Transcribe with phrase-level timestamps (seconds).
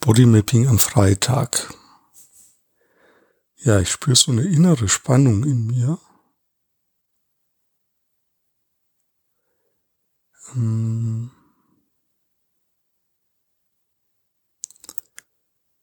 [0.00, 1.74] Bodymapping am Freitag.
[3.56, 5.98] Ja, ich spüre so eine innere Spannung in mir.
[10.54, 11.30] Ähm,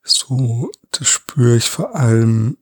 [0.02, 2.58] so, das spüre ich vor allem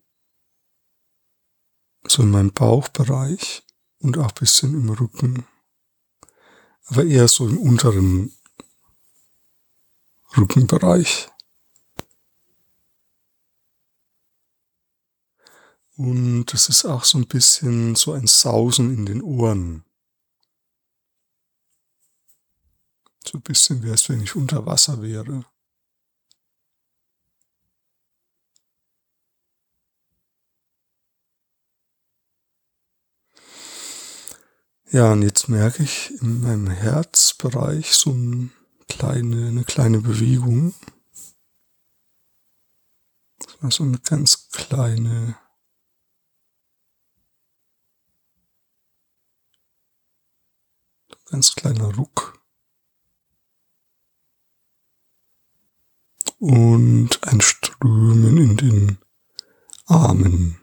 [2.06, 3.64] so in meinem Bauchbereich
[4.00, 5.48] und auch bisschen im Rücken.
[6.88, 8.34] Aber eher so im unteren
[10.36, 11.30] Rückenbereich.
[15.98, 19.86] Und es ist auch so ein bisschen so ein Sausen in den Ohren.
[23.26, 25.46] So ein bisschen wie es, wenn ich unter Wasser wäre.
[34.92, 38.50] Ja, und jetzt merke ich in meinem Herzbereich so eine
[38.88, 40.74] kleine, eine kleine Bewegung.
[43.40, 45.36] Das war so eine ganz kleine
[51.36, 52.40] ganz kleiner Ruck.
[56.40, 58.98] Und ein Strömen in den
[59.86, 60.62] Armen.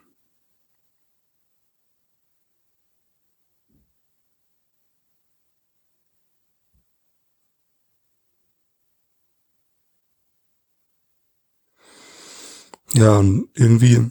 [12.95, 14.09] Ja, irgendwie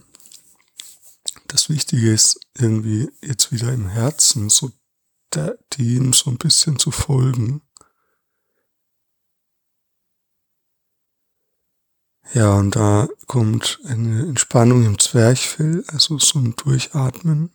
[1.48, 4.70] das Wichtige ist irgendwie jetzt wieder im Herzen so
[5.34, 7.62] der, dem so ein bisschen zu folgen.
[12.34, 17.50] Ja, und da kommt eine Entspannung im Zwerchfell, also so ein Durchatmen.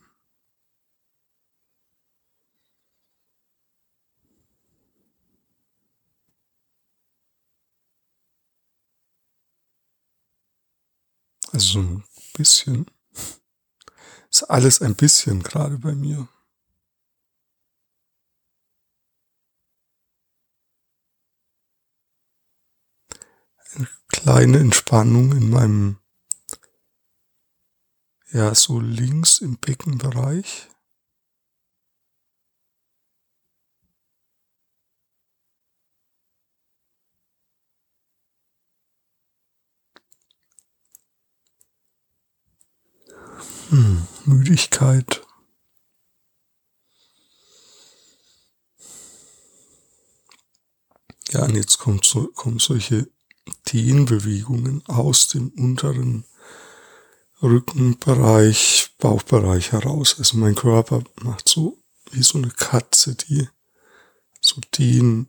[11.52, 12.04] Also so ein
[12.34, 12.86] bisschen.
[14.30, 16.28] Ist alles ein bisschen gerade bei mir.
[24.08, 25.98] Kleine Entspannung in meinem,
[28.32, 30.68] ja, so links im Beckenbereich.
[43.70, 45.22] Hm, Müdigkeit.
[51.30, 53.10] Ja, und jetzt kommt so, kommen solche
[53.72, 56.24] Dehnbewegungen aus dem unteren
[57.42, 60.16] Rückenbereich, Bauchbereich heraus.
[60.18, 61.78] Also mein Körper macht so
[62.10, 63.48] wie so eine Katze, die
[64.40, 65.28] so den,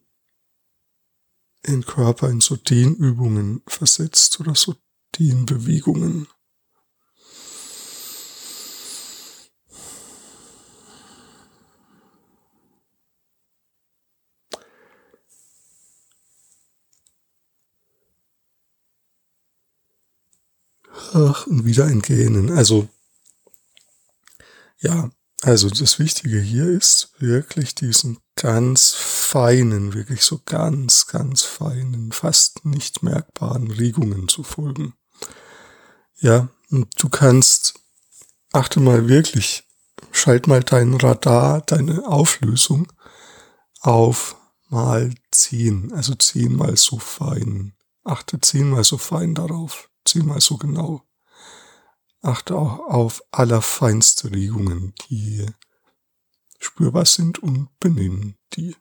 [1.67, 4.75] den Körper in so Dehnübungen versetzt oder so
[5.17, 6.27] Dehnbewegungen.
[21.13, 22.51] Ach, und wieder ein Gähnen.
[22.51, 22.87] Also,
[24.79, 25.09] ja,
[25.41, 32.65] also das Wichtige hier ist wirklich diesen ganz feinen, wirklich so ganz, ganz feinen, fast
[32.65, 34.93] nicht merkbaren Regungen zu folgen.
[36.19, 37.79] Ja, und du kannst,
[38.51, 39.63] achte mal wirklich,
[40.11, 42.91] schalt mal dein Radar, deine Auflösung
[43.79, 44.35] auf
[44.69, 47.73] mal zehn, also zehnmal so fein.
[48.03, 51.03] Achte zehnmal so fein darauf zehnmal so genau.
[52.21, 55.45] Achte auch auf allerfeinste Regungen, die
[56.59, 58.75] spürbar sind und benennen die.